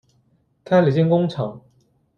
[0.63, 1.61] 开了间工厂